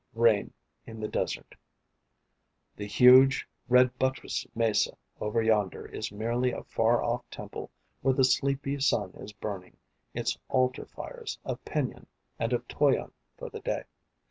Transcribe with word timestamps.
RAIN 0.15 0.51
IN 0.87 0.99
THE 0.99 1.07
DESERT 1.07 1.53
The 2.75 2.87
huge 2.87 3.47
red 3.69 3.95
buttressed 3.99 4.47
mesa 4.55 4.97
over 5.19 5.43
yonder 5.43 5.85
Is 5.85 6.11
merely 6.11 6.51
a 6.51 6.63
far 6.63 7.03
off 7.03 7.23
temple 7.29 7.69
where 8.01 8.15
the 8.15 8.23
sleepy 8.23 8.79
sun 8.79 9.11
is 9.19 9.31
burning 9.31 9.77
Its 10.15 10.39
altar 10.49 10.85
fires 10.87 11.37
of 11.45 11.63
pinyon 11.65 12.07
and 12.39 12.51
of 12.51 12.67
toyon 12.67 13.11
for 13.37 13.51
the 13.51 13.59
day. 13.59 13.83